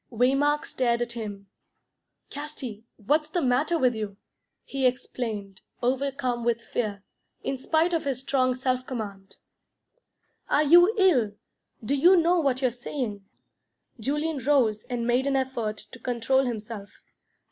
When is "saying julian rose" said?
12.71-14.85